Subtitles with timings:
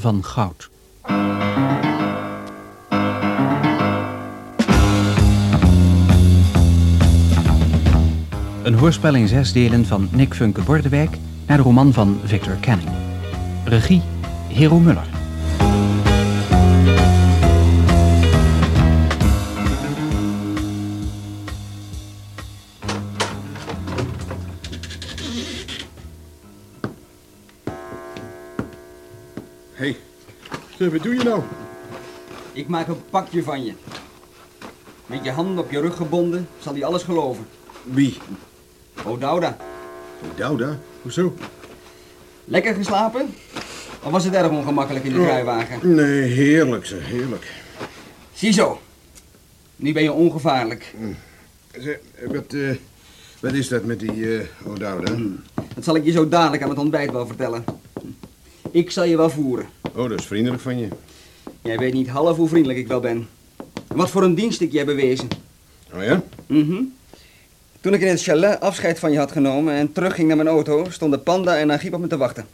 [0.00, 0.70] Van Goud.
[8.62, 12.90] Een hoorspel in zes delen van Nick Funke Bordewijk naar de roman van Victor Canning.
[13.64, 14.02] Regie
[14.48, 15.09] Hero Muller.
[30.92, 31.42] Wat doe je nou?
[32.52, 33.72] Ik maak een pakje van je.
[35.06, 37.46] Met je handen op je rug gebonden, zal hij alles geloven.
[37.82, 38.18] Wie?
[39.04, 39.56] Oh, Douda.
[40.22, 40.78] Oh, Douda?
[41.02, 41.34] Hoezo?
[42.44, 43.34] Lekker geslapen?
[44.02, 45.94] Of was het erg ongemakkelijk in de kruiwagen?
[45.94, 47.52] Nee, heerlijk zeg, heerlijk.
[48.32, 48.80] Ziezo.
[49.76, 50.94] Nu ben je ongevaarlijk.
[51.78, 52.76] Zeg, wat, eh,
[53.40, 55.14] wat is dat met die eh oh, Douda?
[55.74, 57.64] Dat zal ik je zo dadelijk aan het ontbijt wel vertellen.
[58.72, 59.68] Ik zal je wel voeren.
[59.94, 60.88] Oh, dat is vriendelijk van je.
[61.62, 63.28] Jij weet niet half hoe vriendelijk ik wel ben.
[63.88, 65.28] En wat voor een dienst ik je heb bewezen.
[65.94, 66.22] Oh ja?
[66.46, 66.82] Mhm.
[67.80, 70.90] Toen ik in het chalet afscheid van je had genomen en terugging naar mijn auto,
[70.90, 72.46] stonden Panda en Nagib op me te wachten.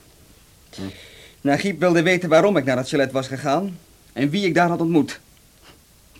[1.41, 3.79] Nagib wilde weten waarom ik naar het chalet was gegaan
[4.13, 5.21] en wie ik daar had ontmoet.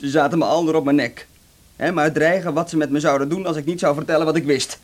[0.01, 1.27] Ze zaten me al op mijn nek.
[1.77, 4.37] Hè, maar dreigen wat ze met me zouden doen als ik niet zou vertellen wat
[4.37, 4.79] ik wist.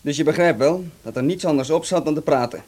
[0.00, 2.64] Dus je begrijpt wel dat er niets anders op zat dan te praten.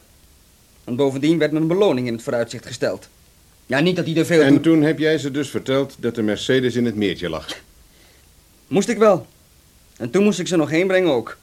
[0.83, 3.07] Want bovendien werd me een beloning in het vooruitzicht gesteld.
[3.65, 6.15] Ja, niet dat hij er veel En toe- toen heb jij ze dus verteld dat
[6.15, 7.47] de Mercedes in het meertje lag.
[8.67, 9.27] Moest ik wel.
[9.97, 11.37] En toen moest ik ze nog heen brengen ook.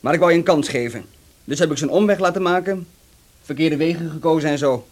[0.00, 1.04] Maar ik wou je een kans geven.
[1.44, 2.86] Dus heb ik ze een omweg laten maken.
[3.42, 4.86] Verkeerde wegen gekozen en zo.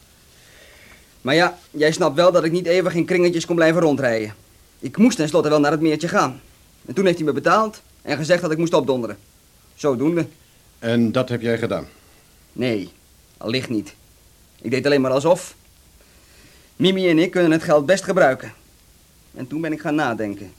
[1.21, 4.35] Maar ja, jij snapt wel dat ik niet eeuwig in kringetjes kon blijven rondrijden.
[4.79, 6.41] Ik moest tenslotte wel naar het meertje gaan.
[6.87, 9.17] En toen heeft hij me betaald en gezegd dat ik moest opdonderen.
[9.75, 10.27] Zodoende.
[10.79, 11.87] En dat heb jij gedaan.
[12.53, 12.91] Nee,
[13.37, 13.95] allicht niet.
[14.61, 15.55] Ik deed alleen maar alsof.
[16.77, 18.53] Mimi en ik kunnen het geld best gebruiken.
[19.35, 20.53] En toen ben ik gaan nadenken.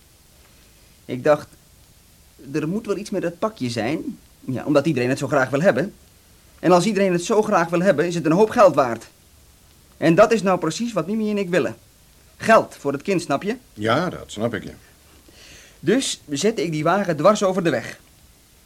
[1.05, 1.47] Ik dacht,
[2.53, 4.19] er moet wel iets met dat pakje zijn.
[4.39, 5.93] Ja, omdat iedereen het zo graag wil hebben.
[6.59, 9.07] En als iedereen het zo graag wil hebben, is het een hoop geld waard.
[9.97, 11.75] En dat is nou precies wat Mimi en ik willen.
[12.37, 13.55] Geld voor het kind, snap je?
[13.73, 14.73] Ja, dat snap ik je.
[15.79, 17.99] Dus zette ik die wagen dwars over de weg.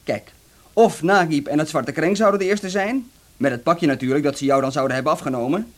[0.03, 0.31] Kijk,
[0.73, 3.11] of Nagib en het Zwarte Kreng zouden de eerste zijn.
[3.41, 5.73] Met het pakje natuurlijk dat ze jou dan zouden hebben afgenomen.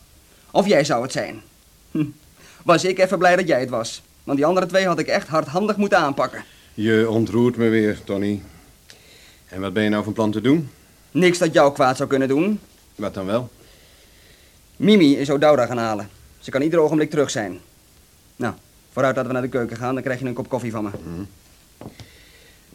[0.50, 1.42] Of jij zou het zijn.
[1.90, 2.04] Hm.
[2.62, 4.02] Was ik even blij dat jij het was.
[4.24, 6.44] Want die andere twee had ik echt hardhandig moeten aanpakken.
[6.74, 8.42] Je ontroert me weer, Tony.
[9.48, 10.70] En wat ben je nou van plan te doen?
[11.10, 12.60] Niks dat jou kwaad zou kunnen doen.
[12.94, 13.50] Wat dan wel?
[14.76, 16.08] Mimi is O'Dowda gaan halen.
[16.38, 17.60] Ze kan ieder ogenblik terug zijn.
[18.36, 18.54] Nou,
[18.92, 20.90] vooruit dat we naar de keuken gaan, dan krijg je een kop koffie van me.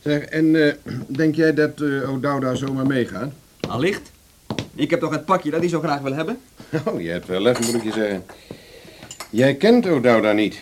[0.02, 0.74] Zeg, en eh,
[1.08, 3.32] denk jij dat eh O'Dowda zomaar meegaat?
[3.60, 4.12] Allicht.
[4.80, 6.40] Ik heb toch het pakje dat hij zo graag wil hebben?
[6.86, 8.24] Oh, je hebt wel lef, moet ik je zeggen.
[9.30, 10.62] Jij kent O'Dowda niet.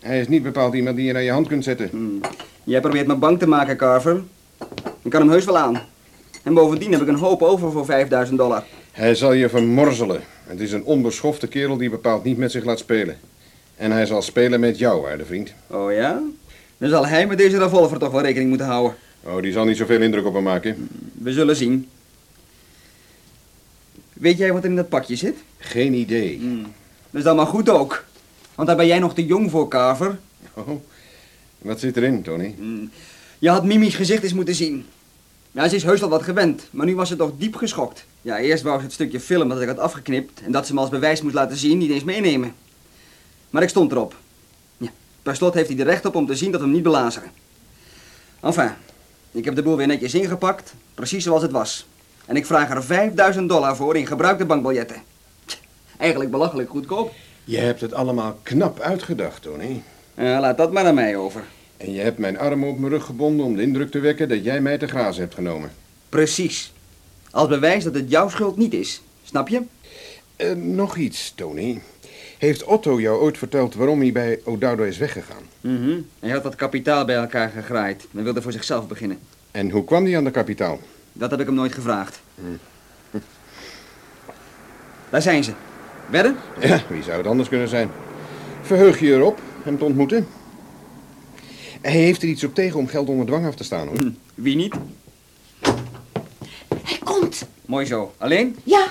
[0.00, 1.88] Hij is niet bepaald iemand die je naar je hand kunt zetten.
[1.88, 2.28] Hm.
[2.64, 4.22] Jij probeert me bang te maken, Carver.
[5.02, 5.82] Ik kan hem heus wel aan.
[6.42, 8.64] En bovendien heb ik een hoop over voor 5000 dollar.
[8.92, 10.20] Hij zal je vermorzelen.
[10.46, 13.16] Het is een onbeschofte kerel die bepaald niet met zich laat spelen.
[13.76, 15.54] En hij zal spelen met jou, waarde vriend.
[15.66, 16.22] Oh ja?
[16.78, 18.96] Dan zal hij met deze revolver toch wel rekening moeten houden.
[19.22, 20.88] Oh, die zal niet zoveel indruk op hem maken.
[21.12, 21.88] We zullen zien.
[24.18, 25.36] Weet jij wat er in dat pakje zit?
[25.58, 26.38] Geen idee.
[26.38, 26.62] Hm.
[27.10, 28.04] Dat is dan maar goed ook.
[28.54, 30.18] Want daar ben jij nog te jong voor, Carver.
[30.54, 30.68] Oh,
[31.58, 32.54] wat zit erin, Tony?
[32.58, 32.86] Hm.
[33.38, 34.86] Je had Mimi's gezicht eens moeten zien.
[35.52, 38.04] Ja, ze is heus al wat gewend, maar nu was ze toch diep geschokt.
[38.22, 40.80] Ja, eerst wou ze het stukje film dat ik had afgeknipt en dat ze me
[40.80, 42.54] als bewijs moest laten zien niet eens meenemen.
[43.50, 44.16] Maar ik stond erop.
[44.76, 44.88] Ja,
[45.22, 47.22] per slot heeft hij er recht op om te zien dat we hem niet belazen.
[48.40, 48.70] Enfin,
[49.30, 51.86] ik heb de boel weer netjes ingepakt, precies zoals het was.
[52.28, 55.02] En ik vraag er 5000 dollar voor in gebruikte bankbiljetten.
[55.44, 55.58] Tch,
[55.96, 57.12] Eigenlijk belachelijk goedkoop.
[57.44, 59.82] Je hebt het allemaal knap uitgedacht, Tony.
[60.14, 61.44] Ja, laat dat maar aan mij over.
[61.76, 64.44] En je hebt mijn arm op mijn rug gebonden om de indruk te wekken dat
[64.44, 65.70] jij mij te grazen hebt genomen.
[66.08, 66.72] Precies.
[67.30, 69.02] Als bewijs dat het jouw schuld niet is.
[69.22, 69.62] Snap je?
[70.36, 71.80] Eh, nog iets, Tony.
[72.38, 75.42] Heeft Otto jou ooit verteld waarom hij bij O'Dowda is weggegaan?
[75.60, 75.98] Mhm.
[76.18, 79.18] Hij had wat kapitaal bij elkaar gegraaid en wilde voor zichzelf beginnen.
[79.50, 80.78] En hoe kwam hij aan de kapitaal?
[81.18, 82.20] Dat heb ik hem nooit gevraagd.
[85.10, 85.52] Daar zijn ze.
[86.10, 86.36] Wedden?
[86.60, 87.90] Ja, wie zou het anders kunnen zijn?
[88.62, 90.26] Verheug je erop hem te ontmoeten?
[91.82, 93.96] Hij heeft er iets op tegen om geld onder dwang af te staan, hoor.
[93.96, 94.74] Hm, Wie niet?
[96.82, 97.46] Hij komt.
[97.66, 98.14] Mooi zo.
[98.18, 98.56] Alleen?
[98.64, 98.86] Ja,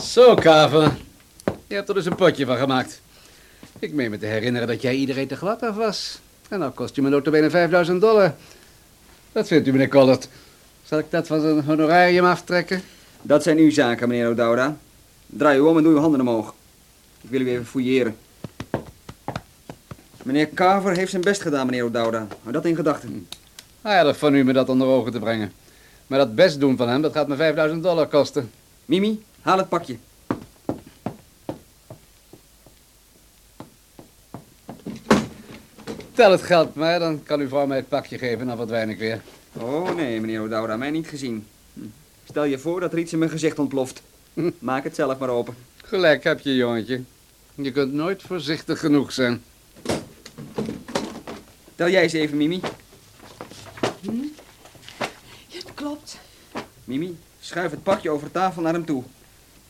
[0.00, 0.96] Zo, Kaver.
[1.66, 3.00] Je hebt er dus een potje van gemaakt.
[3.78, 6.20] Ik meen me te herinneren dat jij iedereen te glad af was.
[6.48, 8.34] En nou kost je me notabene 5000 dollar.
[9.36, 10.28] Wat vindt u, meneer Collard?
[10.84, 12.82] Zal ik dat van zijn honorarium aftrekken?
[13.22, 14.76] Dat zijn uw zaken, meneer O'Dowda.
[15.26, 16.54] Draai u om en doe uw handen omhoog.
[17.20, 18.16] Ik wil u even fouilleren.
[20.22, 22.26] Meneer Carver heeft zijn best gedaan, meneer O'Dowda.
[22.42, 23.28] Hou dat in gedachten.
[23.82, 25.52] Aardig van u me dat onder ogen te brengen.
[26.06, 28.50] Maar dat best doen van hem, dat gaat me 5000 dollar kosten.
[28.84, 29.96] Mimi, haal het pakje.
[36.16, 38.90] Tel het geld maar, dan kan uw vrouw mij het pakje geven en dan verdwijn
[38.90, 39.20] ik weer.
[39.52, 41.46] Oh nee, meneer O'Dowda, mij niet gezien.
[41.72, 41.80] Hm.
[42.28, 44.02] Stel je voor dat er iets in mijn gezicht ontploft.
[44.58, 45.56] Maak het zelf maar open.
[45.84, 47.02] Gelijk heb je, jongetje.
[47.54, 49.42] Je kunt nooit voorzichtig genoeg zijn.
[51.74, 52.60] Tel jij eens even, Mimi.
[54.00, 56.18] Ja, het klopt.
[56.84, 59.02] Mimi, schuif het pakje over tafel naar hem toe.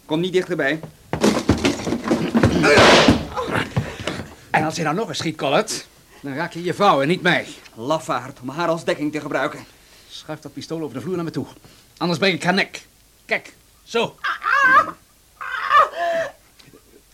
[0.05, 0.81] Kom niet dichterbij.
[4.51, 5.87] En als je nou nog eens schiet, Collett,
[6.27, 7.47] dan raak je je vrouw en niet mij.
[7.75, 9.65] Lafaard, om haar als dekking te gebruiken.
[10.09, 11.47] Schuif dat pistool over de vloer naar me toe.
[11.97, 12.87] Anders breek ik haar nek.
[13.25, 13.53] Kijk,
[13.83, 14.15] zo.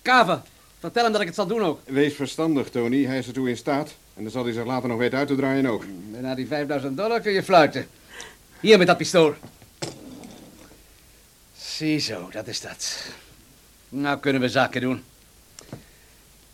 [0.03, 0.43] Kaver,
[0.79, 1.81] vertel hem dat ik het zal doen ook.
[1.85, 3.05] Wees verstandig, Tony.
[3.05, 3.95] Hij is ertoe in staat.
[4.15, 5.83] En dan zal hij zich later nog weten uit te draaien ook.
[6.15, 7.89] En na die 5000 dollar kun je fluiten.
[8.61, 9.35] Hier met dat pistool.
[11.57, 13.07] Ziezo, dat is dat.
[13.89, 15.05] Nou kunnen we zaken doen.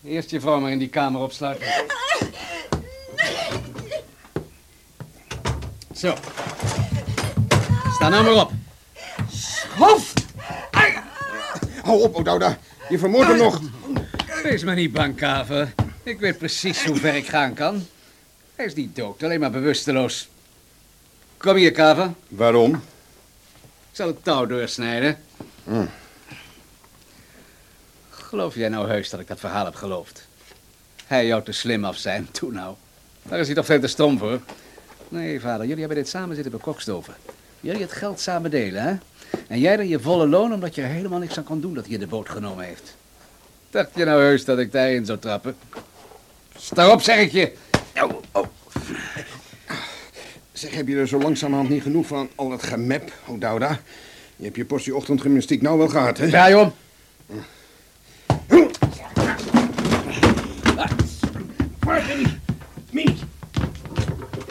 [0.05, 1.67] Eerst je vrouw maar in die kamer opsluiten.
[5.94, 6.15] Zo.
[7.94, 8.53] Sta nou maar op.
[9.76, 10.26] Hoofd!
[11.82, 12.59] Hou op, O'Dowda.
[12.88, 13.61] Je vermoordt hem nog.
[14.43, 15.75] Wees maar niet bang, Kaver.
[16.03, 17.87] Ik weet precies hoe ver ik gaan kan.
[18.55, 20.29] Hij is niet dood, alleen maar bewusteloos.
[21.37, 22.12] Kom hier, Kaver.
[22.29, 22.75] Waarom?
[22.75, 22.81] Ik
[23.93, 25.19] zal het touw doorsnijden.
[25.64, 25.91] Hmm.
[28.11, 30.28] Geloof jij nou heus dat ik dat verhaal heb geloofd?
[31.09, 32.75] Hij jou te slim af zijn, toen nou.
[33.23, 34.41] Daar is hij toch veel te stom voor?
[35.09, 37.15] Nee, vader, jullie hebben dit samen zitten bekokstoven.
[37.61, 38.95] Jullie het geld samen delen, hè?
[39.47, 41.85] En jij er je volle loon omdat je er helemaal niks aan kon doen dat
[41.85, 42.97] hij je de boot genomen heeft.
[43.71, 45.57] Dacht je nou heus dat ik daarin zou trappen?
[46.57, 47.53] Sta op, zeg ik je.
[48.03, 48.47] Oh, oh.
[50.53, 53.81] Zeg, heb je er zo langzamerhand niet genoeg van al dat gemep, O'Dowda?
[54.37, 56.29] Je hebt je portie ochtendgymnastiek nou wel gehad, hè?
[56.29, 56.73] Draai om.
[61.88, 62.40] Waar, Mini?
[62.90, 63.19] Mini!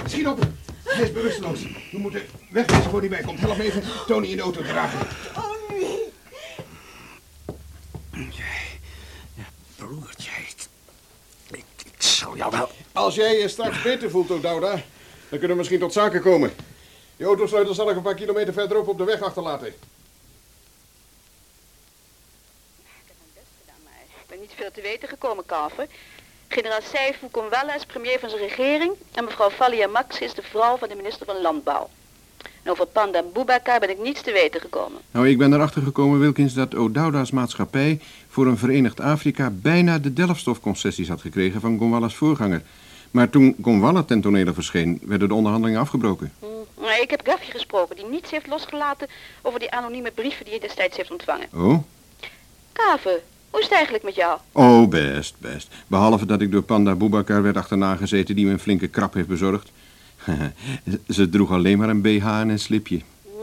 [0.05, 0.39] Schiet op!
[0.83, 1.61] Hij is bewusteloos.
[1.91, 3.39] We moeten wegwezen voor hij bij komt.
[3.39, 5.07] Help me even Tony in de auto dragen.
[5.35, 6.13] Oh, nee.
[9.75, 10.55] Broertje, ik,
[11.51, 12.69] ik, ik zal jou wel...
[12.91, 14.83] Als jij je straks beter voelt, O'Dowda, dan
[15.29, 16.53] kunnen we misschien tot zaken komen.
[17.17, 19.67] Die autosleutel zal ik een paar kilometer verderop op de weg achterlaten.
[19.67, 19.73] Ik
[23.05, 25.87] heb mijn best gedaan, maar ik ben niet veel te weten gekomen, Kaver.
[26.47, 30.77] Generaal Seifu Conwella is premier van zijn regering en mevrouw Valia Max is de vrouw
[30.77, 31.89] van de minister van Landbouw.
[32.63, 35.01] En over Panda Boubacar ben ik niets te weten gekomen.
[35.11, 40.13] Nou, ik ben erachter gekomen, Wilkins, dat O'Dowda's maatschappij voor een Verenigd Afrika bijna de
[40.13, 42.61] Delfstofconcessies had gekregen van Gonwalla's voorganger.
[43.11, 46.33] Maar toen Gonwalla ten tonele verscheen, werden de onderhandelingen afgebroken.
[46.39, 46.45] Hm,
[46.81, 49.07] Maar ik heb Gaffy gesproken die niets heeft losgelaten
[49.41, 51.47] over die anonieme brieven die hij destijds heeft ontvangen.
[51.53, 51.77] Oh?
[52.73, 54.39] Kaver, hoe is het eigenlijk met jou?
[54.51, 55.67] Oh, best, best.
[55.87, 59.27] Behalve dat ik door Panda Boubacar werd achterna gezeten die me een flinke krap heeft
[59.27, 59.71] bezorgd.
[61.09, 63.01] Ze droeg alleen maar een BH en een slipje.
[63.23, 63.39] Hm.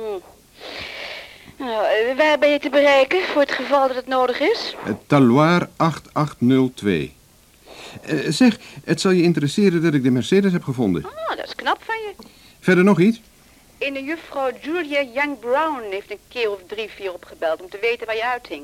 [1.59, 4.75] Nou, eh, waar ben je te bereiken voor het geval dat het nodig is?
[5.07, 7.13] Taloir 8802.
[8.03, 11.05] Eh, zeg, het zal je interesseren dat ik de Mercedes heb gevonden.
[11.05, 12.13] Oh, dat is knap van je.
[12.61, 13.21] Verder nog iets?
[13.79, 18.07] Ene juffrouw Julia Young Brown heeft een keer of drie, vier opgebeld om te weten
[18.07, 18.63] waar je uithing.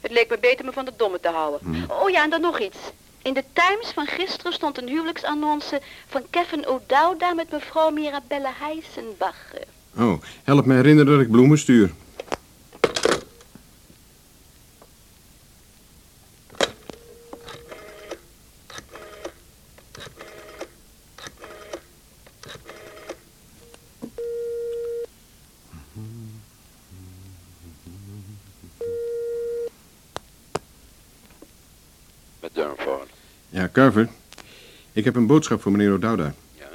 [0.00, 1.86] Het leek me beter me van de domme te houden.
[1.88, 2.78] Oh ja, en dan nog iets.
[3.22, 9.52] In de Times van gisteren stond een huwelijksannonce van Kevin O'Dowda met mevrouw Mirabelle Heisenbach.
[9.98, 11.90] Oh, help me herinneren dat ik bloemen stuur.
[32.40, 33.10] Met Durnford.
[33.48, 34.08] Ja, Carver.
[34.92, 36.34] Ik heb een boodschap voor meneer O'Dowda.
[36.54, 36.68] Ja?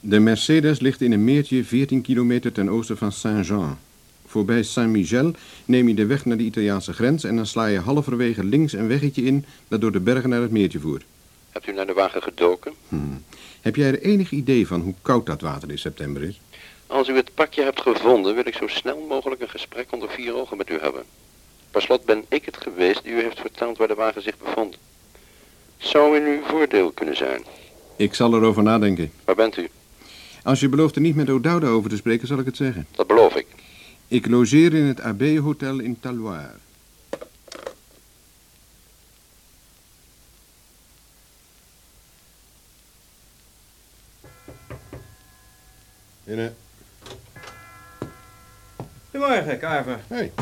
[0.00, 3.78] De Mercedes ligt in een meertje 14 kilometer ten oosten van Saint-Jean.
[4.26, 5.32] Voorbij Saint-Michel
[5.64, 8.88] neem je de weg naar de Italiaanse grens en dan sla je halverwege links een
[8.88, 11.04] weggetje in dat door de bergen naar het meertje voert.
[11.50, 12.72] Hebt u naar de wagen gedoken?
[13.60, 16.40] Heb jij er enig idee van hoe koud dat water in september is?
[16.86, 20.34] Als u het pakje hebt gevonden, wil ik zo snel mogelijk een gesprek onder vier
[20.34, 21.02] ogen met u hebben.
[21.70, 24.78] Per slot ben ik het geweest die u heeft verteld waar de wagen zich bevond.
[25.78, 27.42] Zou in uw voordeel kunnen zijn.
[27.96, 29.12] Ik zal erover nadenken.
[29.24, 29.68] Waar bent u?
[30.42, 32.86] Als je belooft er niet met O'Dowda over te spreken, zal ik het zeggen.
[32.90, 33.46] Dat beloof ik.
[34.08, 36.54] Ik logeer in het AB Hotel in Taloir.
[46.24, 46.56] Binnen.
[49.10, 50.00] Goedemorgen, Carver.
[50.06, 50.32] Hey.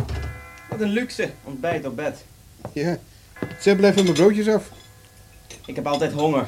[0.69, 2.25] Wat een luxe, ontbijt op bed.
[2.73, 2.99] Ja.
[3.61, 4.71] Zeg, blijf van mijn broodjes af.
[5.67, 6.47] Ik heb altijd honger.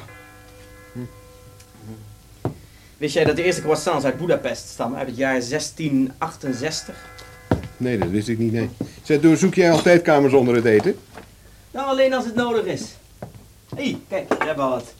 [2.97, 6.95] Wist jij dat de eerste croissants uit Budapest stammen, uit het jaar 1668?
[7.77, 8.69] Nee, dat wist ik niet, nee.
[9.03, 10.99] Zeg, doorzoek jij altijd kamers onder het eten?
[11.71, 12.81] Nou, alleen als het nodig is.
[13.75, 14.93] Hé, hey, kijk, ik heb al wat.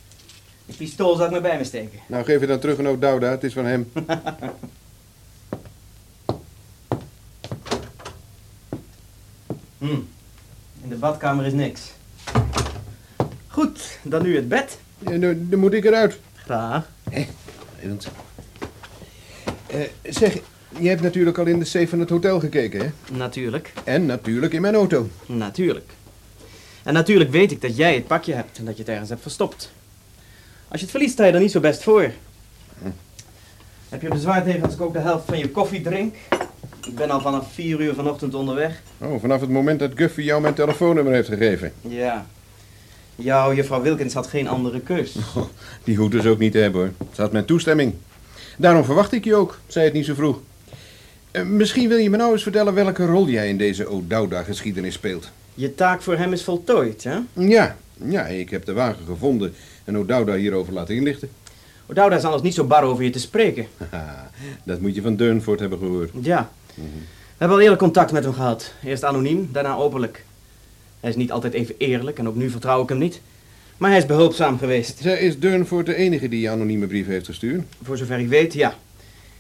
[0.68, 2.00] Een pistool zou ik maar bij me steken.
[2.08, 3.92] Nou, geef je dan terug een O'Dowda, het is van hem.
[9.78, 10.00] Hm.
[10.84, 11.92] In de badkamer is niks.
[14.02, 14.78] Dan nu het bed.
[15.00, 16.20] Ja, dan moet ik eruit.
[16.34, 16.90] Graag.
[17.10, 18.08] Vervelend.
[19.68, 20.38] Eh, zeg,
[20.80, 23.16] je hebt natuurlijk al in de safe van het hotel gekeken, hè?
[23.18, 23.74] Natuurlijk.
[23.84, 25.10] En natuurlijk in mijn auto.
[25.26, 25.90] Natuurlijk.
[26.84, 29.22] En natuurlijk weet ik dat jij het pakje hebt en dat je het ergens hebt
[29.22, 29.72] verstopt.
[30.68, 32.12] Als je het verliest, sta je er niet zo best voor.
[33.90, 36.16] Heb je bezwaar tegen als ik ook de helft van je koffie drink?
[36.88, 38.82] Ik ben al vanaf 4 uur vanochtend onderweg.
[38.98, 41.74] Oh, vanaf het moment dat Guffy jou mijn telefoonnummer heeft gegeven.
[41.82, 42.26] Ja.
[43.20, 45.16] Jouw juffrouw Wilkins had geen andere keus.
[45.84, 47.08] Die hoeft dus ook niet te hebben, hoor.
[47.14, 47.94] Ze had mijn toestemming.
[48.58, 50.40] Daarom verwacht ik je ook, zei het niet zo vroeg.
[51.32, 55.32] Eh, misschien wil je me nou eens vertellen welke rol jij in deze O'Dowda-geschiedenis speelt.
[55.54, 57.18] Je taak voor hem is voltooid, hè?
[57.34, 61.30] Ja, ja, ik heb de wagen gevonden en O'Dowda hierover laten inlichten.
[61.86, 63.68] O'Dowda is anders niet zo bar over je te spreken.
[63.90, 64.30] Haha,
[64.64, 66.12] dat moet je van Durnford hebben gehoord.
[66.22, 66.50] Ja.
[66.76, 68.74] We hebben al eerder contact met hem gehad.
[68.84, 70.26] Eerst anoniem, daarna openlijk.
[71.00, 73.22] Hij is niet altijd even eerlijk en ook nu vertrouw ik hem niet.
[73.78, 75.00] Maar hij is behulpzaam geweest.
[75.02, 77.64] Zij is Durnford de enige die je anonieme brief heeft gestuurd?
[77.84, 78.78] Voor zover ik weet, ja.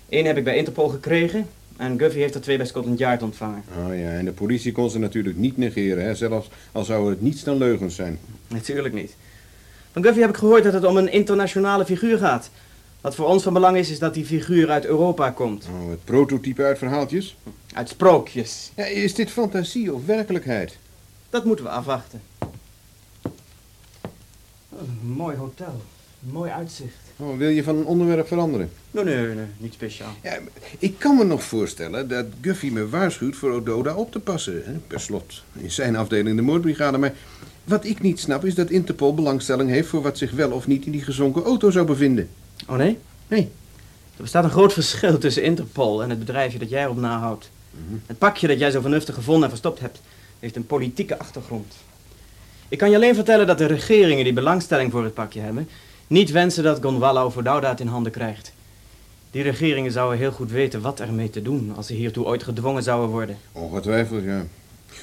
[0.09, 1.47] Eén heb ik bij Interpol gekregen
[1.77, 3.63] en Guffy heeft er twee bij Scotland Yard ontvangen.
[3.77, 6.15] Oh ja, en de politie kon ze natuurlijk niet negeren, hè?
[6.15, 8.19] zelfs al zou het niets dan leugens zijn.
[8.47, 9.15] Natuurlijk niet.
[9.91, 12.49] Van Guffy heb ik gehoord dat het om een internationale figuur gaat.
[13.01, 15.67] Wat voor ons van belang is, is dat die figuur uit Europa komt.
[15.83, 17.37] Oh, het prototype uit verhaaltjes?
[17.73, 18.71] Uit sprookjes.
[18.75, 20.77] Ja, is dit fantasie of werkelijkheid?
[21.29, 22.21] Dat moeten we afwachten.
[24.69, 25.81] Oh, een mooi hotel.
[26.25, 26.95] Een mooi uitzicht.
[27.17, 28.71] Oh, wil je van onderwerp veranderen?
[28.91, 30.11] Nee, nee, nee, niet speciaal.
[30.23, 30.37] Ja,
[30.79, 34.61] ik kan me nog voorstellen dat Guffy me waarschuwt voor Ododa op te passen.
[34.65, 34.71] Hè?
[34.71, 36.97] Per slot, in zijn afdeling de moordbrigade.
[36.97, 37.13] Maar
[37.63, 40.85] wat ik niet snap is dat Interpol belangstelling heeft voor wat zich wel of niet
[40.85, 42.29] in die gezonken auto zou bevinden.
[42.67, 42.97] Oh nee?
[43.27, 43.51] Nee.
[44.15, 47.49] Er bestaat een groot verschil tussen Interpol en het bedrijfje dat jij erop nahoudt.
[48.05, 50.01] Het pakje dat jij zo vernuftig gevonden en verstopt hebt,
[50.39, 51.73] heeft een politieke achtergrond.
[52.67, 55.69] Ik kan je alleen vertellen dat de regeringen die belangstelling voor het pakje hebben,
[56.07, 58.53] niet wensen dat Gonwalla Vodouda het in handen krijgt.
[59.31, 62.83] Die regeringen zouden heel goed weten wat ermee te doen als ze hiertoe ooit gedwongen
[62.83, 63.37] zouden worden.
[63.51, 64.45] Ongetwijfeld, ja.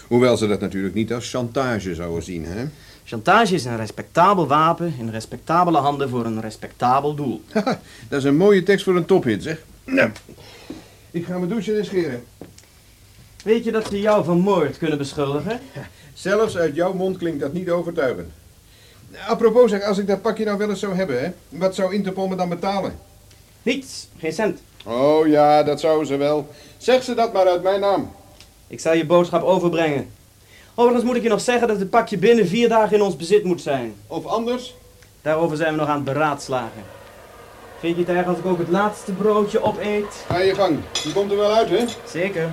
[0.06, 2.64] Hoewel ze dat natuurlijk niet als chantage zouden zien, hè?
[3.04, 7.42] Chantage is een respectabel wapen in respectabele handen voor een respectabel doel.
[7.52, 9.64] Haha, dat is een mooie tekst voor een tophit, zeg.
[9.84, 10.10] Nou,
[11.10, 12.24] ik ga me douchen en scheren.
[13.46, 15.60] Weet je dat ze jou van moord kunnen beschuldigen?
[16.14, 18.30] Zelfs uit jouw mond klinkt dat niet overtuigend.
[19.26, 22.28] Apropos, zeg, als ik dat pakje nou wel eens zou hebben, hè, wat zou Interpol
[22.28, 22.98] me dan betalen?
[23.62, 24.60] Niets, geen cent.
[24.84, 26.48] Oh ja, dat zouden ze wel.
[26.76, 28.12] Zeg ze dat maar uit mijn naam.
[28.66, 30.10] Ik zal je boodschap overbrengen.
[30.74, 33.44] Overigens moet ik je nog zeggen dat het pakje binnen vier dagen in ons bezit
[33.44, 33.94] moet zijn.
[34.06, 34.74] Of anders?
[35.22, 36.82] Daarover zijn we nog aan het beraadslagen.
[37.78, 40.24] Vind je het erg als ik ook het laatste broodje opeet?
[40.26, 40.78] Ga je gang.
[41.02, 41.84] Die komt er wel uit, hè?
[42.06, 42.50] Zeker.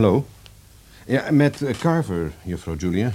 [0.00, 0.24] Hallo?
[1.06, 3.12] Ja, met Carver, juffrouw Julia.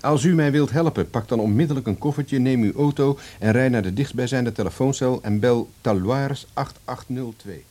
[0.00, 3.68] Als u mij wilt helpen, pak dan onmiddellijk een koffertje, neem uw auto en rij
[3.68, 7.69] naar de dichtstbijzijnde telefooncel en bel Taloirs 8802.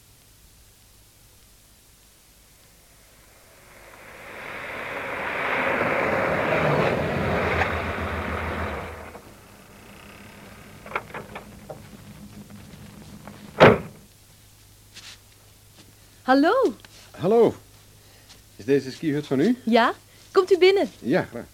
[18.70, 19.58] Deze skihut van u?
[19.64, 19.94] Ja?
[20.32, 20.90] Komt u binnen?
[21.00, 21.46] Ja, graag.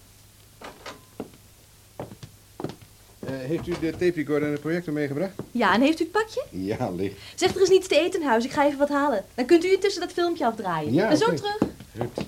[3.20, 5.32] Eh, heeft u de tape recorder en de projector meegebracht?
[5.52, 6.44] Ja, en heeft u het pakje?
[6.50, 7.16] Ja, licht.
[7.36, 8.46] Zeg, er is niets te eten in huis.
[8.46, 9.26] Ik ga even wat halen.
[9.36, 10.94] Dan kunt u intussen dat filmpje afdraaien.
[10.94, 11.58] Ja, en zo terug.
[12.00, 12.26] Goed.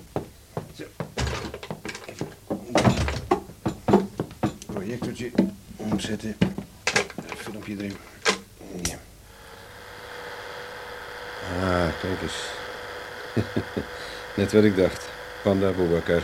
[0.76, 0.84] Zo.
[4.66, 5.30] Projectortje
[5.76, 6.36] omzetten.
[7.36, 7.96] Filmpje erin.
[8.82, 8.98] Ja.
[11.60, 12.46] Ah, kijk eens.
[14.38, 15.08] Net wat ik dacht.
[15.42, 16.22] Panda Boubacar.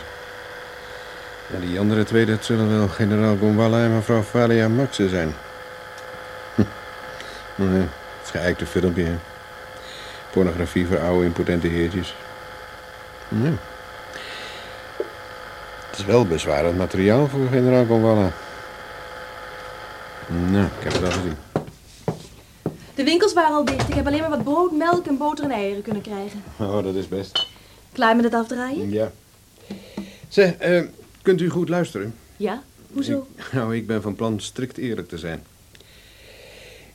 [1.53, 5.33] En die andere twee, dat zullen wel generaal Gonwalla en mevrouw Valia Maxe zijn.
[6.55, 6.61] Hm.
[7.55, 9.15] Nee, het is geëikte filmpje, hè.
[10.31, 12.15] Pornografie voor oude impotente heertjes.
[13.27, 13.51] Ja.
[15.89, 18.31] Het is wel bezwarend materiaal voor generaal Gonwalla.
[20.27, 21.37] Nou, ik heb het al gezien.
[22.95, 23.89] De winkels waren al dicht.
[23.89, 26.43] Ik heb alleen maar wat brood, melk en boter en eieren kunnen krijgen.
[26.57, 27.44] Oh, dat is best.
[27.95, 28.89] Klaar met het afdraaien?
[28.91, 29.11] Ja.
[30.27, 30.81] Zeg, eh,
[31.21, 32.15] kunt u goed luisteren?
[32.37, 32.63] Ja.
[32.93, 33.27] Hoezo?
[33.37, 35.43] Ik- nou, ik ben van plan strikt eerlijk te zijn.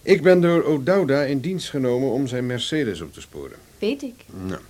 [0.02, 3.56] Ik ben door O'Dowda in dienst genomen om zijn Mercedes op te sporen.
[3.78, 4.14] Weet ik.
[4.46, 4.60] Nou.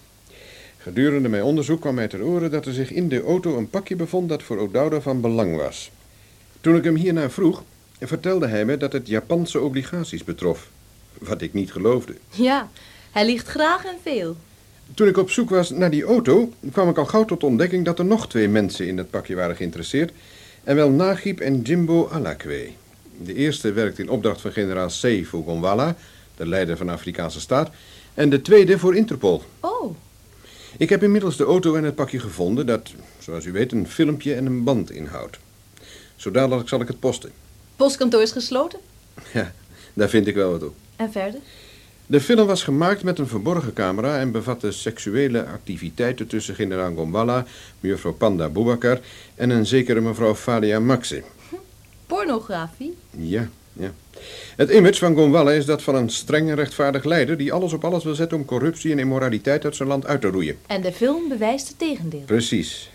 [0.78, 3.96] Gedurende mijn onderzoek kwam mij ter oren dat er zich in de auto een pakje
[3.96, 5.90] bevond dat voor O'Dowda van belang was.
[6.60, 7.62] Toen ik hem hiernaar vroeg,
[8.00, 10.68] vertelde hij me dat het Japanse obligaties betrof.
[11.18, 12.14] Wat ik niet geloofde.
[12.30, 12.68] Ja,
[13.10, 14.36] hij liegt graag en veel.
[14.94, 17.98] Toen ik op zoek was naar die auto, kwam ik al gauw tot ontdekking dat
[17.98, 20.12] er nog twee mensen in het pakje waren geïnteresseerd.
[20.64, 22.68] En wel Nagib en Jimbo Alakwe.
[23.22, 25.26] De eerste werkt in opdracht van generaal C.
[25.30, 25.96] Gonwala,
[26.36, 27.70] de leider van de Afrikaanse staat.
[28.14, 29.42] En de tweede voor Interpol.
[29.60, 29.96] Oh,
[30.76, 34.34] Ik heb inmiddels de auto en het pakje gevonden dat, zoals u weet, een filmpje
[34.34, 35.38] en een band inhoudt.
[36.16, 37.30] Zo dadelijk zal ik het posten.
[37.76, 38.78] postkantoor is gesloten.
[39.32, 39.52] Ja,
[39.94, 40.74] daar vind ik wel wat op.
[40.96, 41.40] En verder?
[42.10, 47.44] De film was gemaakt met een verborgen camera en bevatte seksuele activiteiten tussen generaal Gomballa,
[47.80, 49.00] mevrouw Panda Boubacar
[49.34, 51.22] en een zekere mevrouw Falia Maxe.
[52.06, 52.96] Pornografie?
[53.10, 53.92] Ja, ja.
[54.56, 57.84] Het image van Gomballa is dat van een streng en rechtvaardig leider die alles op
[57.84, 60.58] alles wil zetten om corruptie en immoraliteit uit zijn land uit te roeien.
[60.66, 62.22] En de film bewijst het tegendeel.
[62.26, 62.90] Precies.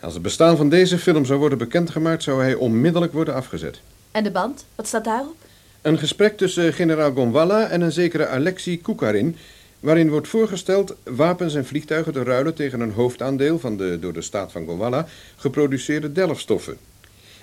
[0.00, 3.80] Als het bestaan van deze film zou worden bekendgemaakt, zou hij onmiddellijk worden afgezet.
[4.10, 4.64] En de band?
[4.74, 5.36] Wat staat daarop?
[5.82, 9.36] Een gesprek tussen generaal Gonwalla en een zekere Alexei Kukarin,
[9.80, 14.22] waarin wordt voorgesteld wapens en vliegtuigen te ruilen tegen een hoofdaandeel van de door de
[14.22, 16.76] staat van Gonwalla geproduceerde delfstoffen.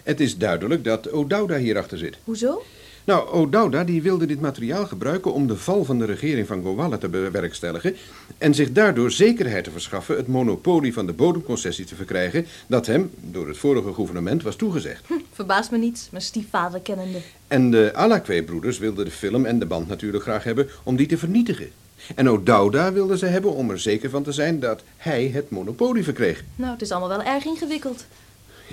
[0.04, 2.18] Het is duidelijk dat O'Dowda hierachter zit.
[2.24, 2.64] Hoezo?
[3.06, 6.98] Nou, O'Dowda die wilde dit materiaal gebruiken om de val van de regering van Gonwalla
[6.98, 7.96] te bewerkstelligen
[8.38, 13.12] en zich daardoor zekerheid te verschaffen het monopolie van de bodemconcessie te verkrijgen dat hem
[13.22, 15.06] door het vorige gouvernement was toegezegd.
[15.08, 17.18] Hm, verbaast me niets, mijn stiefvader kennende.
[17.48, 21.18] En de Alakwe-broeders wilden de film en de band natuurlijk graag hebben om die te
[21.18, 21.70] vernietigen.
[22.16, 26.04] En O'Dowda wilde ze hebben om er zeker van te zijn dat hij het monopolie
[26.04, 26.44] verkreeg.
[26.56, 28.06] Nou, het is allemaal wel erg ingewikkeld.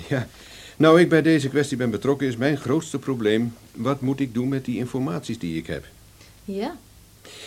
[0.07, 0.27] Ja,
[0.77, 3.53] nou ik bij deze kwestie ben betrokken is mijn grootste probleem...
[3.73, 5.85] wat moet ik doen met die informaties die ik heb?
[6.45, 6.75] Ja,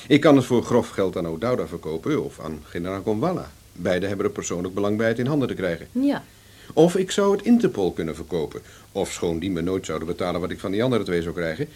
[0.09, 3.51] Ik kan het voor grof geld aan O'Dowda verkopen of aan generaal Gonwalla.
[3.73, 5.87] Beide hebben er persoonlijk belang bij het in handen te krijgen.
[5.93, 6.25] ja.
[6.73, 8.61] Of ik zou het Interpol kunnen verkopen.
[8.93, 11.69] Of schoon die me nooit zouden betalen wat ik van die andere twee zou krijgen.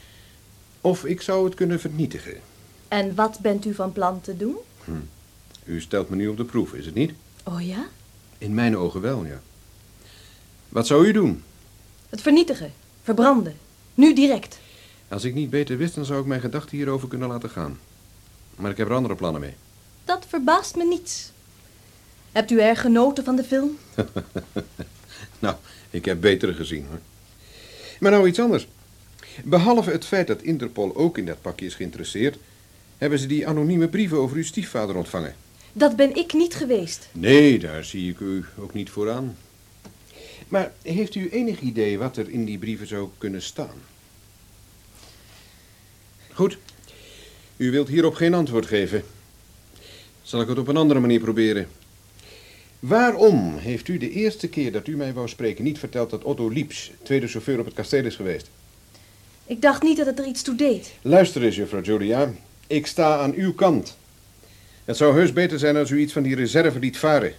[0.80, 2.34] Of ik zou het kunnen vernietigen.
[2.88, 4.56] En wat bent u van plan te doen?
[5.64, 7.12] U stelt me nu op de proef, is het niet?
[7.44, 7.86] Oh ja?
[8.38, 9.40] In mijn ogen wel, ja.
[10.70, 11.42] Wat zou u doen?
[12.08, 13.56] Het vernietigen, verbranden.
[13.94, 14.58] Nu direct.
[15.08, 17.78] Als ik niet beter wist, dan zou ik mijn gedachten hierover kunnen laten gaan.
[18.56, 19.54] Maar ik heb er andere plannen mee.
[20.04, 21.30] Dat verbaast me niets.
[22.32, 23.78] Hebt u erg genoten van de film?
[25.38, 25.56] Nou,
[25.90, 26.98] ik heb betere gezien, hoor.
[28.00, 28.68] Maar nou iets anders.
[29.44, 32.38] Behalve het feit dat Interpol ook in dat pakje is geïnteresseerd...
[32.98, 35.34] hebben ze die anonieme brieven over uw stiefvader ontvangen.
[35.72, 37.08] Dat ben ik niet geweest.
[37.12, 39.36] Nee, daar zie ik u ook niet voor aan.
[40.50, 43.74] Maar heeft u enig idee wat er in die brieven zou kunnen staan?
[46.32, 46.58] Goed.
[47.56, 49.04] U wilt hierop geen antwoord geven.
[50.22, 51.68] Zal ik het op een andere manier proberen?
[52.78, 56.48] Waarom heeft u de eerste keer dat u mij wou spreken niet verteld dat Otto
[56.48, 58.50] Lieps, tweede chauffeur op het kasteel is geweest?
[59.46, 60.92] Ik dacht niet dat het er iets toe deed.
[61.02, 62.32] Luister eens, juffrouw Julia.
[62.66, 63.96] Ik sta aan uw kant.
[64.84, 67.34] Het zou heus beter zijn als u iets van die reserve liet varen.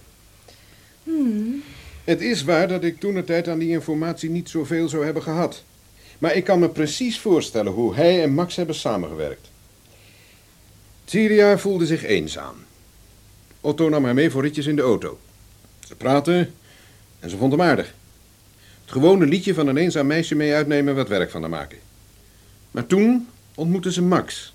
[1.02, 1.62] Hmm.
[2.04, 5.22] Het is waar dat ik toen de tijd aan die informatie niet zoveel zou hebben
[5.22, 5.62] gehad.
[6.18, 9.50] Maar ik kan me precies voorstellen hoe hij en Max hebben samengewerkt.
[11.04, 12.54] Syria voelde zich eenzaam.
[13.60, 15.18] Otto nam haar mee voor ritjes in de auto.
[15.86, 16.54] Ze praten
[17.20, 17.94] en ze vond hem aardig.
[18.82, 21.78] Het gewone liedje van een eenzaam meisje mee uitnemen wat werk van haar maken.
[22.70, 24.54] Maar toen ontmoette ze Max.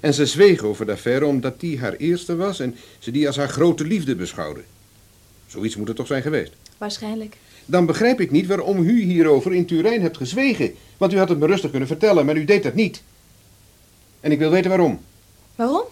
[0.00, 3.36] En ze zweeg over de affaire omdat die haar eerste was en ze die als
[3.36, 4.62] haar grote liefde beschouwde.
[5.46, 6.52] Zoiets moet het toch zijn geweest.
[6.78, 7.36] Waarschijnlijk.
[7.64, 10.74] Dan begrijp ik niet waarom u hierover in Turijn hebt gezwegen.
[10.96, 13.02] Want u had het me rustig kunnen vertellen, maar u deed dat niet.
[14.20, 15.00] En ik wil weten waarom.
[15.54, 15.84] Waarom?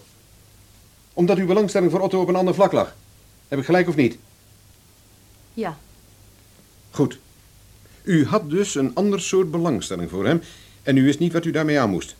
[1.12, 2.96] Omdat uw belangstelling voor Otto op een ander vlak lag.
[3.48, 4.18] Heb ik gelijk of niet?
[5.54, 5.78] Ja.
[6.90, 7.18] Goed.
[8.02, 10.42] U had dus een ander soort belangstelling voor hem
[10.82, 12.16] en u wist niet wat u daarmee aan moest.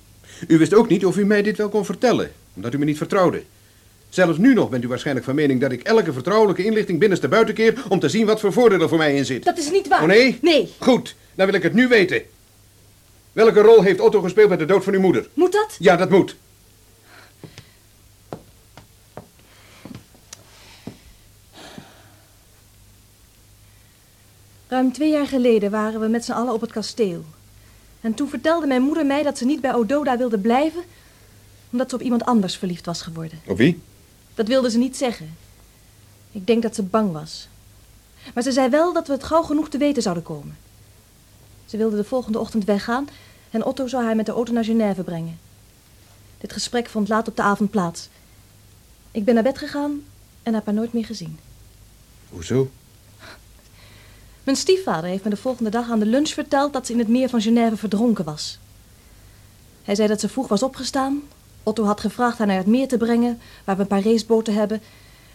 [0.48, 2.96] U wist ook niet of u mij dit wel kon vertellen, omdat u me niet
[2.96, 3.42] vertrouwde.
[4.14, 7.82] Zelfs nu nog bent u waarschijnlijk van mening dat ik elke vertrouwelijke inlichting binnenste buitenkeer
[7.88, 9.44] om te zien wat voor voordeel er voor mij in zit.
[9.44, 10.00] Dat is niet waar.
[10.00, 10.38] Oh nee?
[10.42, 10.72] Nee.
[10.78, 12.22] Goed, dan wil ik het nu weten.
[13.32, 15.28] Welke rol heeft Otto gespeeld bij de dood van uw moeder?
[15.34, 15.76] Moet dat?
[15.78, 16.36] Ja, dat moet.
[24.68, 27.24] Ruim twee jaar geleden waren we met z'n allen op het kasteel.
[28.00, 30.82] En toen vertelde mijn moeder mij dat ze niet bij Ododa wilde blijven,
[31.70, 33.40] omdat ze op iemand anders verliefd was geworden.
[33.46, 33.80] Op wie?
[34.34, 35.36] Dat wilde ze niet zeggen.
[36.32, 37.48] Ik denk dat ze bang was.
[38.34, 40.56] Maar ze zei wel dat we het gauw genoeg te weten zouden komen.
[41.64, 43.08] Ze wilde de volgende ochtend weggaan
[43.50, 45.38] en Otto zou haar met de auto naar Genève brengen.
[46.38, 48.08] Dit gesprek vond laat op de avond plaats.
[49.10, 50.02] Ik ben naar bed gegaan
[50.42, 51.38] en heb haar nooit meer gezien.
[52.28, 52.70] Hoezo?
[54.44, 57.08] Mijn stiefvader heeft me de volgende dag aan de lunch verteld dat ze in het
[57.08, 58.58] meer van Genève verdronken was.
[59.82, 61.22] Hij zei dat ze vroeg was opgestaan.
[61.64, 64.80] Otto had gevraagd haar naar het meer te brengen, waar we een paar raceboten hebben.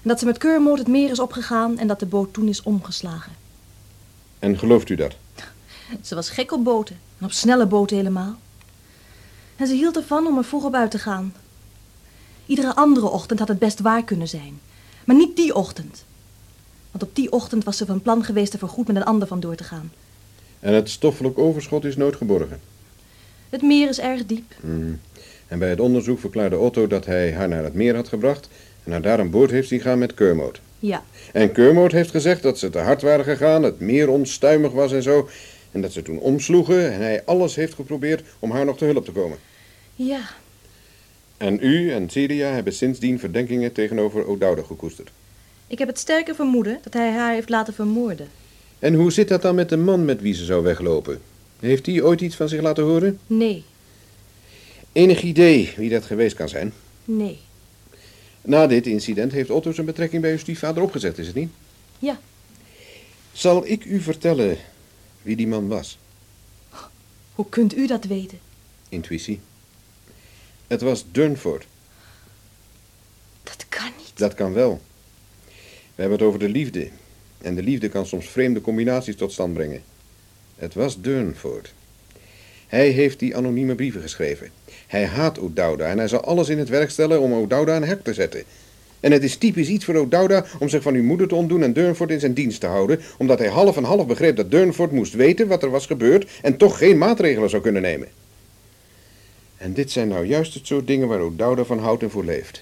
[0.02, 2.64] En dat ze met keurmoot het meer is opgegaan en dat de boot toen is
[2.64, 3.32] omgeslagen.
[4.40, 5.16] En gelooft u dat?
[6.02, 8.36] Ze was gek op boten, en op snelle boten helemaal.
[9.56, 11.34] En ze hield ervan om er vroeg op uit te gaan.
[12.46, 14.60] Iedere andere ochtend had het best waar kunnen zijn.
[15.06, 16.06] Maar niet die ochtend.
[16.92, 19.40] Want op die ochtend was ze van plan geweest er voorgoed met een ander van
[19.40, 19.92] door te gaan.
[20.60, 22.60] En het stoffelijk overschot is nooit geborgen.
[23.50, 24.56] Het meer is erg diep.
[24.60, 25.00] Hmm.
[25.50, 28.50] En bij het onderzoek verklaarde Otto dat hij haar naar het meer had gebracht
[28.84, 30.62] en haar daar aan boord heeft zien gaan met Keurmoot.
[30.80, 34.92] Ja, En Keurmoot heeft gezegd dat ze te hard waren gegaan, het meer onstuimig was
[34.92, 35.30] en zo.
[35.72, 39.06] En dat ze toen omsloegen en hij alles heeft geprobeerd om haar nog te hulp
[39.06, 39.38] te komen.
[39.96, 40.20] ja.
[41.38, 45.10] En u en Celia hebben sindsdien verdenkingen tegenover O'Dowda gekoesterd.
[45.68, 48.28] Ik heb het sterke vermoeden dat hij haar heeft laten vermoorden.
[48.80, 51.20] En hoe zit dat dan met de man met wie ze zou weglopen?
[51.60, 53.20] Heeft die ooit iets van zich laten horen?
[53.28, 53.64] Nee,
[54.92, 56.74] Enig idee wie dat geweest kan zijn?
[57.06, 57.40] nee.
[58.42, 61.50] Na dit incident heeft Otto zijn betrekking bij uw stiefvader opgezet, is het niet?
[62.00, 62.20] Ja.
[63.32, 64.58] Zal ik u vertellen
[65.22, 65.98] wie die man was?
[67.34, 68.40] Hoe kunt u dat weten?
[68.90, 69.40] Intuïtie.
[70.68, 71.68] Het was Durnford.
[73.44, 74.12] Dat kan niet.
[74.14, 74.82] Dat kan wel.
[75.96, 76.90] We hebben het over de liefde.
[77.38, 79.84] En de liefde kan soms vreemde combinaties tot stand brengen.
[80.56, 81.74] Het was Durnford.
[82.68, 84.52] Hij heeft die anonieme brieven geschreven.
[84.90, 88.04] Hij haat O'Dowda en hij zal alles in het werk stellen om O'Dowda een hek
[88.04, 88.44] te zetten.
[89.00, 91.74] En het is typisch iets voor O'Dowda om zich van uw moeder te ontdoen en
[91.74, 95.14] Durnford in zijn dienst te houden, omdat hij half en half begreep dat Durnford moest
[95.14, 98.08] weten wat er was gebeurd en toch geen maatregelen zou kunnen nemen.
[99.58, 102.62] En dit zijn nou juist het soort dingen waar O'Dowda van houdt en voor leeft.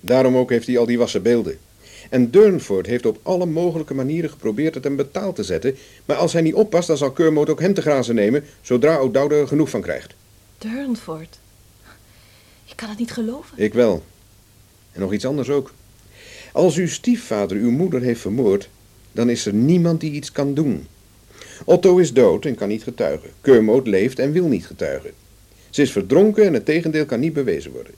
[0.00, 1.58] Daarom ook heeft hij al die wassen beelden.
[2.10, 6.32] En Durnford heeft op alle mogelijke manieren geprobeerd het hem betaald te zetten, maar als
[6.32, 9.70] hij niet oppast, dan zal Kermode ook hem te grazen nemen, zodra O'Dowda er genoeg
[9.70, 10.14] van krijgt.
[10.58, 11.38] Durnford.
[12.66, 13.58] Ik kan het niet geloven.
[13.58, 14.04] Ik wel.
[14.92, 15.72] En nog iets anders ook.
[16.52, 18.68] Als uw stiefvader uw moeder heeft vermoord,
[19.12, 20.86] dan is er niemand die iets kan doen.
[21.64, 23.30] Otto is dood en kan niet getuigen.
[23.40, 25.10] Kermode leeft en wil niet getuigen.
[25.70, 27.94] Ze is verdronken en het tegendeel kan niet bewezen worden.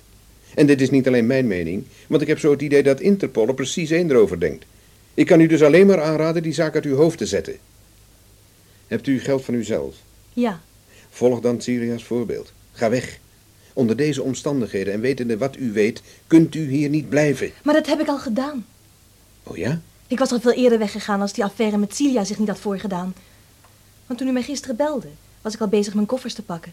[0.55, 3.49] En dit is niet alleen mijn mening, want ik heb zo het idee dat Interpol
[3.49, 4.65] er precies één erover denkt.
[5.15, 7.57] Ik kan u dus alleen maar aanraden die zaak uit uw hoofd te zetten.
[8.87, 9.97] Hebt u geld van uzelf?
[10.33, 10.61] Ja,
[11.11, 12.53] Volg dan Syria's voorbeeld.
[12.73, 13.19] Ga weg.
[13.79, 17.51] Onder deze omstandigheden en wetende wat u weet, kunt u hier niet blijven.
[17.63, 18.67] maar dat heb ik al gedaan.
[19.43, 19.81] Oh ja?
[20.07, 23.15] Ik was al veel eerder weggegaan als die affaire met Celia zich niet had voorgedaan.
[24.07, 25.09] Want toen u mij gisteren belde,
[25.43, 26.73] was ik al bezig mijn koffers te pakken.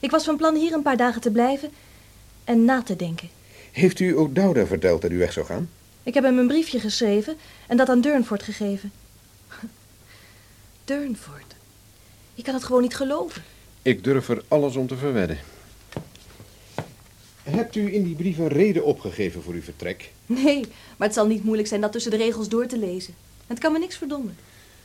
[0.00, 1.70] Ik was van plan hier een paar dagen te blijven
[2.44, 3.28] en na te denken.
[3.72, 5.70] Heeft u O'Dowda verteld dat u weg zou gaan?
[6.02, 8.92] Ik heb hem een briefje geschreven en dat aan Durnford gegeven.
[10.84, 11.54] Durnford.
[12.34, 13.42] Ik kan het gewoon niet geloven.
[13.82, 15.38] Ik durf er alles om te verwedden.
[17.50, 20.10] Hebt u in die brief een reden opgegeven voor uw vertrek?
[20.26, 20.60] Nee,
[20.96, 23.14] maar het zal niet moeilijk zijn dat tussen de regels door te lezen.
[23.46, 24.36] Het kan me niks verdommen.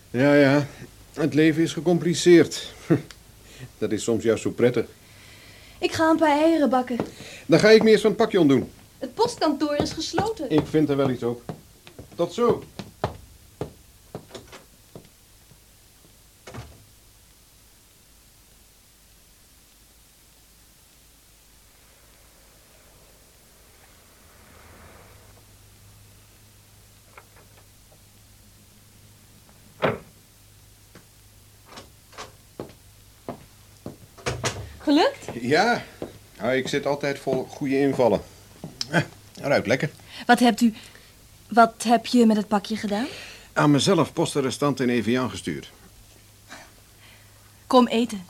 [0.09, 0.67] Ja, ja.
[1.13, 2.73] Het leven is gecompliceerd.
[3.77, 4.85] Dat is soms juist zo prettig.
[5.79, 6.97] Ik ga een paar eieren bakken.
[7.45, 8.69] Dan ga ik me eerst van het pakje ontdoen.
[8.97, 10.49] Het postkantoor is gesloten.
[10.49, 11.41] Ik vind er wel iets op.
[12.15, 12.63] Tot zo.
[35.51, 35.83] Ja,
[36.37, 38.21] nou, ik zit altijd vol goede invallen.
[38.89, 39.01] Eh,
[39.35, 39.89] ruikt lekker.
[40.25, 40.73] Wat hebt u...
[41.47, 43.05] Wat heb je met het pakje gedaan?
[43.53, 45.71] Aan mezelf postenrestant in Evian gestuurd.
[47.67, 48.25] Kom eten.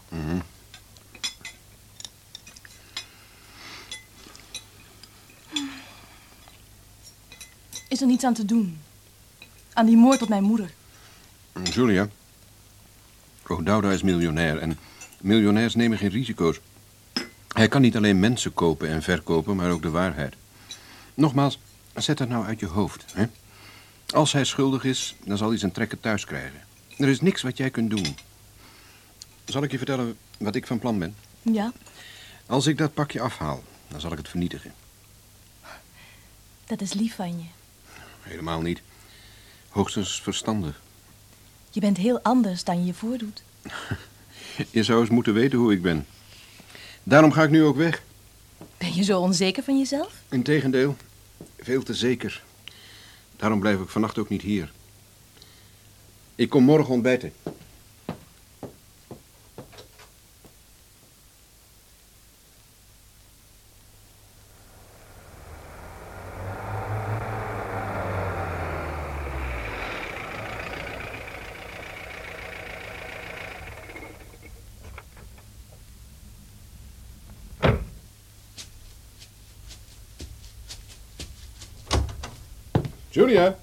[7.88, 8.82] is er niets aan te doen.
[9.74, 10.72] Aan die moord op mijn moeder.
[11.64, 12.08] Julia.
[13.48, 14.80] O'Dowda is miljonair en
[15.20, 16.60] miljonairs nemen geen risico's.
[17.62, 20.36] Hij kan niet alleen mensen kopen en verkopen, maar ook de waarheid.
[21.14, 21.60] Nogmaals,
[21.96, 23.06] zet dat nou uit je hoofd.
[23.14, 23.26] Hè?
[24.10, 26.60] Als hij schuldig is, dan zal hij zijn trekken thuis krijgen.
[26.98, 28.16] Er is niks wat jij kunt doen.
[29.46, 31.16] Zal ik je vertellen wat ik van plan ben?
[31.42, 31.72] Ja,
[32.46, 34.74] Als ik dat pakje afhaal, dan zal ik het vernietigen.
[36.66, 37.46] dat is lief van je.
[38.22, 38.82] Helemaal niet.
[39.70, 40.82] Hoogstens verstandig.
[41.70, 43.44] Je bent heel anders dan je je voordoet.
[44.72, 46.06] Je zou eens moeten weten hoe ik ben.
[47.04, 48.04] Daarom ga ik nu ook weg.
[48.78, 50.14] Ben je zo onzeker van jezelf?
[50.30, 50.96] Integendeel,
[51.60, 52.44] veel te zeker.
[53.36, 54.72] Daarom blijf ik vannacht ook niet hier.
[56.36, 57.34] Ik kom morgen ontbijten.
[83.12, 83.56] Julia?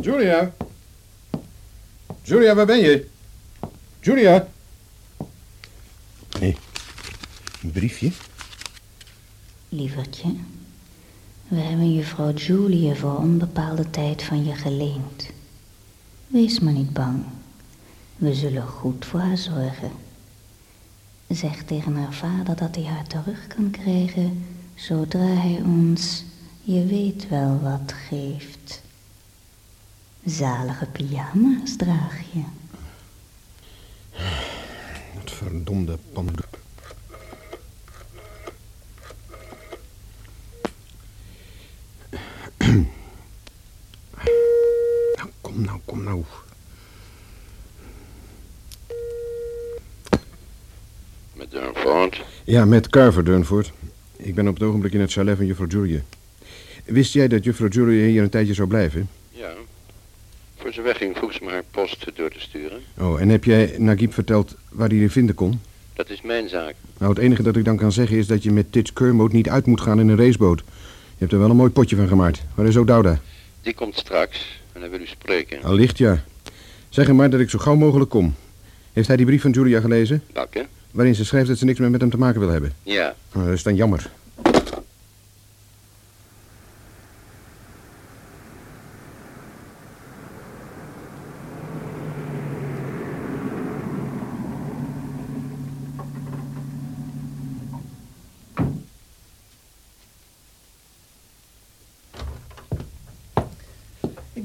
[0.00, 0.52] Julia?
[2.38, 3.08] Julia, waar ben je?
[4.00, 4.48] Julia?
[6.38, 6.54] Hé,
[7.62, 8.12] een briefje?
[9.68, 10.34] Lievertje,
[11.48, 15.30] we hebben juffrouw Julia voor onbepaalde tijd van je geleend.
[16.26, 17.24] Wees maar niet bang.
[18.16, 19.90] We zullen goed voor haar zorgen.
[21.28, 26.24] Zeg tegen haar vader dat hij haar terug kan krijgen zodra hij ons,
[26.62, 28.86] je weet wel wat, geeft.
[30.24, 32.42] Zalige pyjama's draag je.
[35.14, 36.42] Dat verdomde panda.
[45.16, 46.24] Nou, kom nou, kom nou.
[51.32, 52.24] Met Durnford.
[52.44, 53.72] Ja, met Carver, Durnford.
[54.16, 56.00] Ik ben op het ogenblik in het chalet van juffrouw Julia.
[56.84, 59.08] Wist jij dat juffrouw Julia hier een tijdje zou blijven?
[60.68, 60.74] Ja.
[60.74, 62.80] Voor ze wegging vroeg ze me haar post door te sturen.
[62.98, 65.60] Oh, en heb jij Nagib verteld waar hij je vinden kon?
[65.94, 66.74] Dat is mijn zaak.
[66.98, 69.48] Nou, het enige dat ik dan kan zeggen is dat je met Tits Kermode niet
[69.48, 70.58] uit moet gaan in een raceboot.
[70.58, 70.64] Je
[71.18, 72.42] hebt er wel een mooi potje van gemaakt.
[72.54, 73.20] Waar is O'Dowda?
[73.62, 75.62] Die komt straks en hij wil u spreken.
[75.62, 76.24] Allicht, ja.
[76.88, 78.34] Zeg hem maar dat ik zo gauw mogelijk kom.
[78.92, 80.22] Heeft hij die brief van Julia gelezen?
[80.32, 80.66] Welke?
[80.90, 82.72] Waarin ze schrijft dat ze niks meer met hem te maken wil hebben.
[82.82, 83.14] Ja.
[83.32, 84.10] Nou, dat is dan jammer.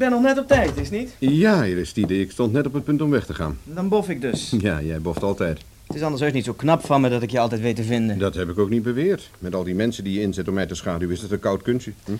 [0.03, 1.15] Ben nog net op tijd, is niet?
[1.19, 3.57] Ja, Aristide, ik stond net op het punt om weg te gaan.
[3.63, 4.53] Dan bof ik dus.
[4.59, 5.61] Ja, jij boft altijd.
[5.87, 7.83] Het is anders heus niet zo knap van me dat ik je altijd weet te
[7.83, 8.17] vinden.
[8.19, 9.29] Dat heb ik ook niet beweerd.
[9.39, 11.61] Met al die mensen die je inzet om mij te schaduwen is het een koud
[11.61, 11.91] kunstje.
[12.05, 12.11] Hm?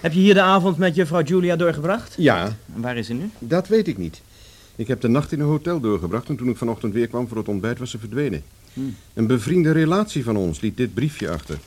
[0.00, 2.14] Heb je hier de avond met juffrouw Julia doorgebracht?
[2.18, 3.30] Ja, En waar is ze nu?
[3.38, 4.20] dat weet ik niet.
[4.76, 7.36] Ik heb de nacht in een hotel doorgebracht en toen ik vanochtend weer kwam voor
[7.36, 8.42] het ontbijt was ze verdwenen.
[9.14, 11.58] Een bevriende relatie van ons liet dit briefje achter.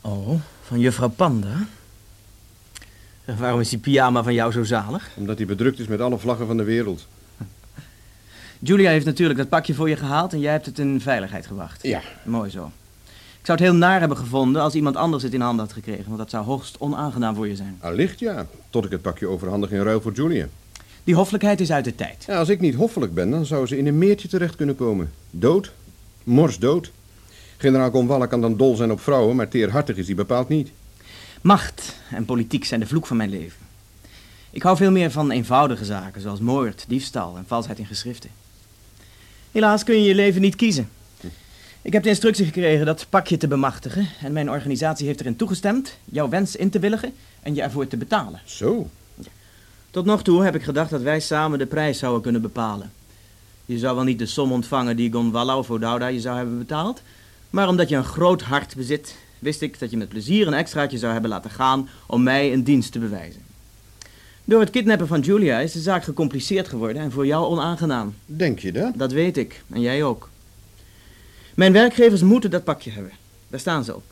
[0.00, 1.66] Oh, van juffrouw Panda.
[3.38, 5.10] Waarom is die pyjama van jou zo zalig?
[5.16, 7.06] Omdat hij bedrukt is met alle vlaggen van de wereld.
[8.58, 11.82] Julia heeft natuurlijk dat pakje voor je gehaald en jij hebt het in veiligheid gebracht.
[11.82, 12.02] Ja.
[12.24, 12.70] Mooi zo.
[13.40, 16.04] Ik zou het heel naar hebben gevonden als iemand anders het in handen had gekregen,
[16.04, 17.78] want dat zou hoogst onaangenaam voor je zijn.
[17.80, 20.46] Allicht ja, tot ik het pakje overhandig in ruil voor Julia.
[21.04, 22.24] Die hoffelijkheid is uit de tijd.
[22.26, 25.10] Ja, als ik niet hoffelijk ben, dan zou ze in een meertje terecht kunnen komen.
[25.30, 25.72] Dood.
[26.22, 26.90] Mors dood.
[27.56, 30.70] Generaal Gonwalla kan dan dol zijn op vrouwen, maar teerhartig is hij bepaald niet.
[31.44, 33.58] Macht en politiek zijn de vloek van mijn leven.
[34.50, 38.30] Ik hou veel meer van eenvoudige zaken, zoals moord, diefstal en valsheid in geschriften.
[39.52, 40.88] Helaas kun je je leven niet kiezen.
[41.82, 45.96] Ik heb de instructie gekregen dat pakje te bemachtigen en mijn organisatie heeft erin toegestemd
[46.04, 48.40] jouw wens in te willigen en je ervoor te betalen.
[48.44, 48.90] Zo.
[49.90, 52.92] Tot nog toe heb ik gedacht dat wij samen de prijs zouden kunnen bepalen.
[53.64, 57.02] Je zou wel niet de som ontvangen die Gonwalla of O'Dowda je zou hebben betaald,
[57.50, 60.98] maar omdat je een groot hart bezit, wist ik dat je met plezier een extraatje
[60.98, 63.42] zou hebben laten gaan om mij een dienst te bewijzen.
[64.44, 68.14] Door het kidnappen van Julia is de zaak gecompliceerd geworden en voor jou onaangenaam.
[68.26, 68.92] Denk je dat?
[68.96, 70.28] Dat weet ik, en jij ook.
[71.54, 73.12] Mijn werkgevers moeten dat pakje hebben.
[73.48, 74.04] Daar staan ze op.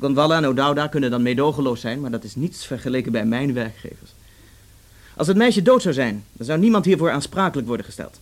[0.00, 4.10] Gonwalla en O'Dowda kunnen dan meedogenloos zijn, maar dat is niets vergeleken bij mijn werkgevers.
[5.16, 8.20] Als het meisje dood zou zijn, dan zou niemand hiervoor aansprakelijk worden gesteld.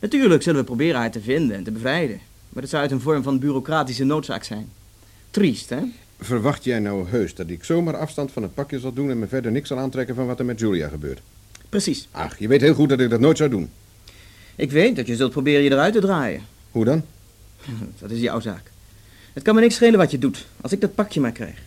[0.00, 3.00] Natuurlijk zullen we proberen haar te vinden en te bevrijden, maar dat zou uit een
[3.00, 4.68] vorm van bureaucratische noodzaak zijn.
[5.34, 5.78] Triest, hè?
[6.20, 9.26] Verwacht jij nou heus dat ik zomaar afstand van het pakje zal doen en me
[9.26, 11.20] verder niks zal aantrekken van wat er met Julia gebeurt?
[11.68, 12.08] Precies.
[12.10, 13.70] Ach, je weet heel goed dat ik dat nooit zou doen.
[14.56, 16.42] Ik weet dat je zult proberen je eruit te draaien.
[16.70, 17.02] Hoe dan?
[18.00, 18.70] Dat is jouw zaak.
[19.32, 21.62] Het kan me niks schelen wat je doet, als ik dat pakje maar krijg.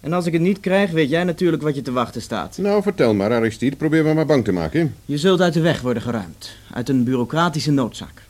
[0.00, 2.58] En als ik het niet krijg, weet jij natuurlijk wat je te wachten staat.
[2.58, 3.76] Nou, vertel maar, Aristide.
[3.76, 4.94] Probeer me maar bang te maken.
[5.04, 6.56] Je zult uit de weg worden geruimd.
[6.72, 8.22] Uit een bureaucratische noodzaak.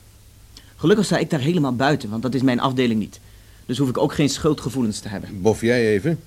[0.75, 3.19] Gelukkig sta ik daar helemaal buiten, want dat is mijn afdeling niet.
[3.67, 5.29] Dus hoef ik ook geen schuldgevoelens te hebben.
[5.41, 6.19] Bof jij even?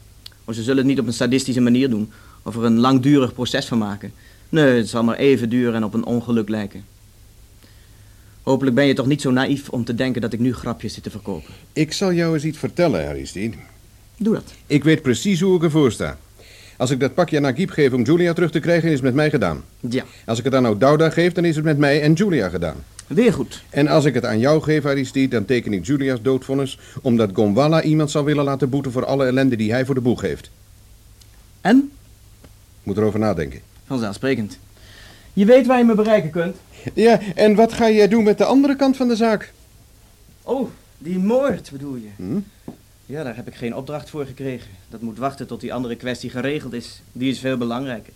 [0.45, 2.11] Maar ze zullen het niet op een sadistische manier doen.
[2.43, 4.13] Of er een langdurig proces van maken.
[4.49, 6.85] Nee, het zal maar even duren en op een ongeluk lijken.
[8.43, 11.03] Hopelijk ben je toch niet zo naïef om te denken dat ik nu grapjes zit
[11.03, 11.55] te verkopen.
[11.73, 13.57] Ik zal jou eens iets vertellen, Aristide.
[14.17, 14.53] Doe dat.
[14.67, 16.19] Ik weet precies hoe ik ervoor sta.
[16.77, 19.15] Als ik dat pakje aan Nagib geef om Julia terug te krijgen, is het met
[19.15, 19.63] mij gedaan.
[19.81, 22.77] Ja, Als ik het aan O'Dowda geef, dan is het met mij en Julia gedaan.
[23.15, 23.63] Weer goed.
[23.71, 26.79] En als ik het aan jou geef, Aristide, dan teken ik Julia's doodvonnis...
[27.03, 30.21] omdat Gonwala iemand zal willen laten boeten voor alle ellende die hij voor de boeg
[30.21, 30.51] heeft.
[31.61, 31.91] En?
[32.83, 33.61] Moet erover nadenken.
[33.87, 34.59] Vanzelfsprekend.
[35.33, 36.57] Je weet waar je me bereiken kunt.
[36.95, 39.53] Ja, en wat ga jij doen met de andere kant van de zaak?
[40.43, 40.69] Oh,
[40.99, 42.09] die moord bedoel je?
[42.17, 42.39] Hm?
[43.07, 44.71] Ja, daar heb ik geen opdracht voor gekregen.
[44.89, 47.03] Dat moet wachten tot die andere kwestie geregeld is.
[47.13, 48.13] Die is veel belangrijker.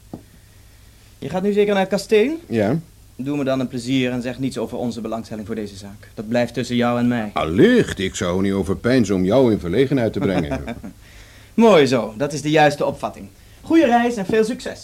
[1.18, 2.38] Je gaat nu zeker naar het kasteel?
[2.48, 2.78] Ja.
[3.16, 6.08] Doe me dan een plezier en zeg niets over onze belangstelling voor deze zaak.
[6.14, 7.30] Dat blijft tussen jou en mij.
[7.32, 10.64] Allicht, ik zou niet over pijnzen om jou in verlegenheid te brengen.
[11.54, 13.28] Mooi zo, dat is de juiste opvatting.
[13.60, 14.80] Goeie reis en veel succes.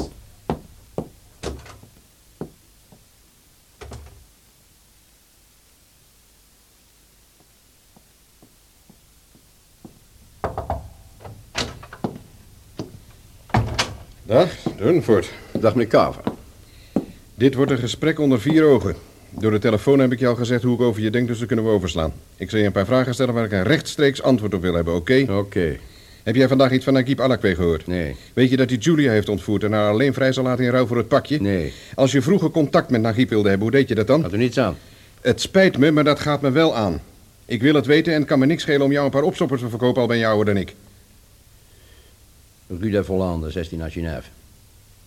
[14.23, 15.31] Dag, Durnford.
[15.53, 16.30] Dag meneer Kaver.
[17.41, 18.95] Dit wordt een gesprek onder vier ogen.
[19.31, 21.47] Door de telefoon heb ik je al gezegd hoe ik over je denk, dus dat
[21.47, 22.13] kunnen we overslaan.
[22.37, 24.95] Ik zal je een paar vragen stellen waar ik een rechtstreeks antwoord op wil hebben,
[24.95, 25.27] oké?
[25.29, 25.79] Oké.
[26.23, 27.87] Heb jij vandaag iets van Nagib Alakwe gehoord?
[27.87, 28.17] Nee.
[28.35, 30.87] Weet je dat hij Julia heeft ontvoerd en haar alleen vrij zal laten in ruil
[30.87, 31.41] voor het pakje?
[31.41, 31.73] Nee.
[31.95, 34.23] Als je vroeger contact met Nagib wilde hebben, hoe deed je dat dan?
[34.23, 34.77] Had er niets aan.
[35.21, 37.01] Het spijt me, maar dat gaat me wel aan.
[37.45, 39.61] Ik wil het weten en het kan me niks schelen om jou een paar opstoppers
[39.61, 40.75] te verkopen, al ben je ouder dan ik.
[42.67, 44.40] Rue de Vollande, 16 à Genève.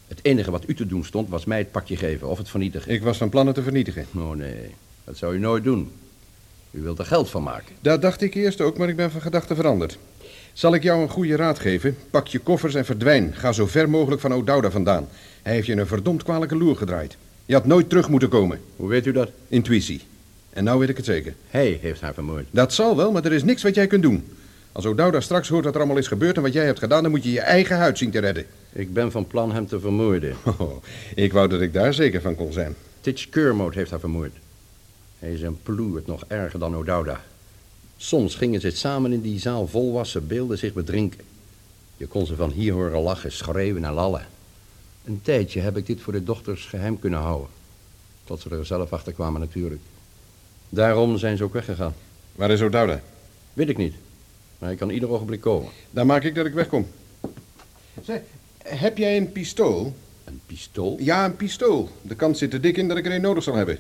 [0.08, 2.92] Het enige wat u te doen stond, was mij het pakje geven of het vernietigen.
[2.92, 4.06] Ik was van plan het te vernietigen.
[4.16, 4.70] Oh nee,
[5.04, 5.92] dat zou u nooit doen.
[6.72, 7.76] U wilt er geld van maken.
[7.82, 9.98] Dat dacht ik eerst ook, maar ik ben van gedachten veranderd.
[10.54, 11.98] Zal ik jou een goede raad geven?
[12.10, 13.34] Pak je koffers en verdwijn.
[13.36, 15.08] Ga zo ver mogelijk van O'Dowda vandaan.
[15.42, 17.18] Hij heeft je een verdomd kwalijke loer gedraaid.
[17.46, 18.60] Je had nooit terug moeten komen.
[18.76, 19.30] Hoe weet u dat?
[19.48, 20.02] Intuïtie.
[20.50, 21.34] En nou weet ik het zeker.
[21.48, 22.46] Hij heeft haar vermoord.
[22.52, 24.26] Dat zal wel, maar er is niks wat jij kunt doen.
[24.74, 27.12] Als O'Dowda straks hoort wat er allemaal is gebeurd en wat jij hebt gedaan, dan
[27.12, 28.46] moet je je eigen huid zien te redden.
[28.72, 30.36] Ik ben van plan hem te vermoorden.
[30.58, 30.84] Oh,
[31.16, 32.76] ik wou dat ik daar zeker van kon zijn.
[33.02, 34.32] Titch Kermode heeft haar vermoord.
[35.20, 37.22] Hij is een ploert nog erger dan O'Dowda.
[37.98, 41.22] Soms gingen ze samen in die zaal volwassen beelden zich bedrinken.
[41.98, 44.26] Je kon ze van hier horen lachen, schreeuwen en lallen.
[45.06, 47.48] Een tijdje heb ik dit voor de dochters geheim kunnen houden.
[48.24, 49.82] Tot ze er zelf achter kwamen natuurlijk.
[50.70, 51.94] Daarom zijn ze ook weggegaan.
[52.36, 53.02] Waar is O'Dowda?
[53.54, 53.94] Weet ik niet.
[54.64, 55.72] Maar hij kan ieder ogenblik komen.
[55.92, 56.88] Dan maak ik dat ik wegkom.
[58.04, 58.22] Zeg,
[58.64, 59.96] heb jij een pistool?
[60.24, 60.98] Een pistool?
[61.00, 61.90] Ja, een pistool.
[62.02, 63.80] De kans zit er dik in dat ik er een nodig zal hebben.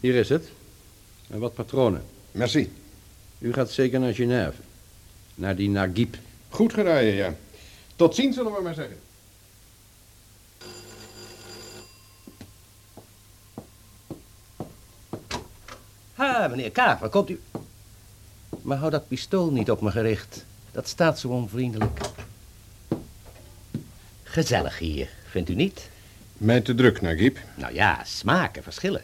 [0.00, 0.48] Hier is het.
[1.30, 2.02] En wat patronen.
[2.30, 2.72] Merci.
[3.38, 4.60] U gaat zeker naar Genève.
[5.34, 6.16] Naar die Nagib.
[6.48, 7.34] Goed geraaien, ja.
[7.96, 8.96] Tot ziens, zullen we maar zeggen.
[16.48, 17.40] Meneer Kaver, komt u...
[18.62, 20.44] Maar hou dat pistool niet op me gericht.
[20.72, 22.00] Dat staat zo onvriendelijk.
[24.22, 25.88] Gezellig hier, vindt u niet?
[26.36, 27.38] Mij te druk, Nagib.
[27.54, 29.02] Nou ja, smaken verschillen.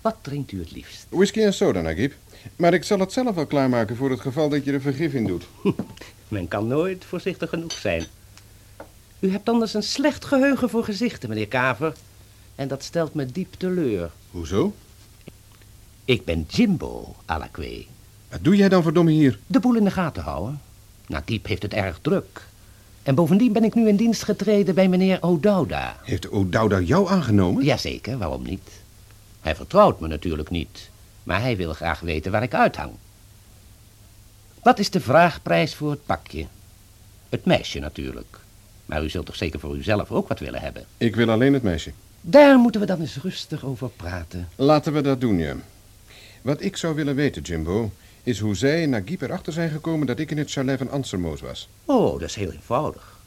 [0.00, 1.06] Wat drinkt u het liefst?
[1.08, 2.14] Whisky en soda, Nagib.
[2.56, 5.26] Maar ik zal het zelf wel klaarmaken voor het geval dat je er vergif in
[5.26, 5.44] doet.
[6.28, 8.04] Men kan nooit voorzichtig genoeg zijn.
[9.18, 11.94] U hebt anders een slecht geheugen voor gezichten, meneer Kaver.
[12.54, 14.10] En dat stelt me diep teleur.
[14.30, 14.74] Hoezo?
[16.06, 17.84] Ik ben Jimbo, Alakwe.
[18.30, 19.38] Wat doe jij dan verdomme hier?
[19.46, 20.60] De boel in de gaten houden.
[21.06, 22.46] Nagib heeft het erg druk.
[23.02, 25.96] En bovendien ben ik nu in dienst getreden bij meneer O'Dowda.
[26.02, 27.64] Heeft O'Dowda jou aangenomen?
[27.64, 28.70] Jazeker, waarom niet?
[29.40, 30.90] Hij vertrouwt me natuurlijk niet,
[31.22, 32.90] maar hij wil graag weten waar ik uithang.
[34.62, 36.46] Wat is de vraagprijs voor het pakje?
[37.28, 38.38] Het meisje natuurlijk.
[38.84, 40.84] Maar u zult toch zeker voor uzelf ook wat willen hebben?
[40.98, 41.92] Ik wil alleen het meisje.
[42.20, 44.48] Daar moeten we dan eens rustig over praten.
[44.56, 45.56] Laten we dat doen, ja.
[46.46, 47.90] Wat ik zou willen weten, Jimbo,
[48.22, 51.40] is hoe zij en Nagib erachter zijn gekomen dat ik in het chalet van Ansermoos
[51.40, 51.68] was.
[51.84, 53.18] Oh, dat is heel eenvoudig.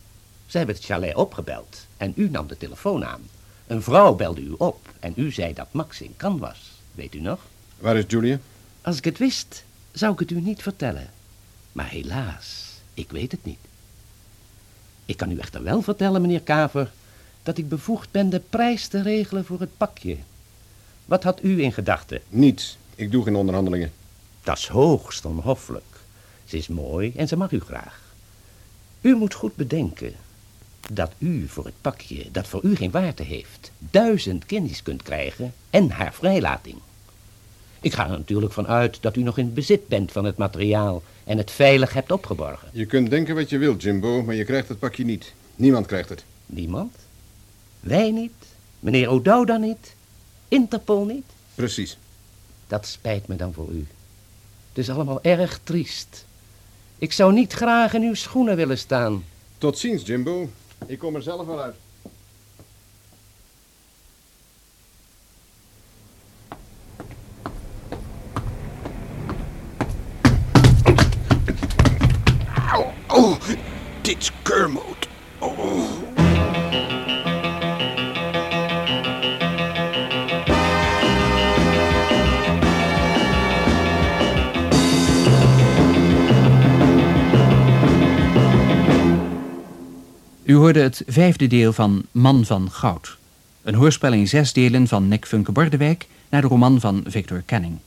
[0.45, 3.21] Ze hebben het chalet opgebeld en u nam de telefoon aan.
[3.67, 6.71] Een vrouw belde u op en u zei dat Max in Cannes was.
[6.91, 7.39] Weet u nog?
[7.77, 8.39] Waar is Julia?
[8.81, 11.09] Als ik het wist, zou ik het u niet vertellen.
[11.71, 13.59] Maar helaas, ik weet het niet.
[15.05, 16.91] Ik kan u echter wel vertellen, meneer Kaver,
[17.43, 20.17] dat ik bevoegd ben de prijs te regelen voor het pakje.
[21.05, 22.21] Wat had u in gedachten?
[22.29, 22.77] Niets.
[22.99, 23.91] Ik doe geen onderhandelingen.
[24.43, 25.95] Dat is hoogst onhoffelijk.
[26.45, 28.01] Ze is mooi en ze mag u graag.
[29.01, 30.13] U moet goed bedenken
[30.91, 35.53] dat u voor het pakje, dat voor u geen waarde heeft, duizend guineas kunt krijgen
[35.69, 36.75] en haar vrijlating.
[37.81, 41.03] Ik ga er natuurlijk van uit dat u nog in bezit bent van het materiaal
[41.23, 42.69] en het veilig hebt opgeborgen.
[42.71, 45.33] Je kunt denken wat je wilt, Jimbo, maar je krijgt het pakje niet.
[45.55, 46.23] Niemand krijgt het.
[46.45, 46.95] Niemand?
[47.79, 48.33] Wij niet?
[48.79, 49.95] Meneer O'Dowda niet?
[50.47, 51.25] Interpol niet?
[51.55, 51.97] Precies.
[52.69, 53.87] Dat spijt me dan voor u.
[54.69, 56.25] Het is allemaal erg triest.
[56.97, 59.23] Ik zou niet graag in uw schoenen willen staan.
[59.57, 60.49] Tot ziens, Jimbo.
[60.85, 61.75] Ik kom er zelf wel uit.
[90.69, 93.17] Hoorde het vijfde deel van Man van Goud.
[93.61, 97.77] Een hoorspel in zes delen van Nick Funke Bordewijk naar de roman van Victor Canning.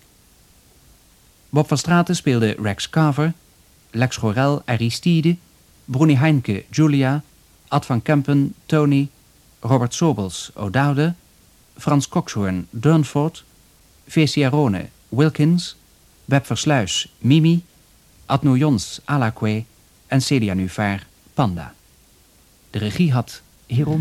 [1.49, 3.33] Bob van Straten speelde Rex Carver,
[3.91, 5.37] Lex Gorel Aristide,
[5.85, 7.23] Bruni Heinke Julia,
[7.69, 9.09] Ad van Kempen Tony,
[9.61, 11.15] Robert Sobels O'Dowde,
[11.79, 13.45] Frans Coxhoorn Durnford,
[14.07, 15.77] Veciarone Wilkins,
[16.25, 17.65] Web Versluis Mimi,
[18.27, 19.65] Adno Jons Alakwe
[20.07, 21.75] en Celia Nuvaar Panda.
[22.73, 24.01] De regie had Hierom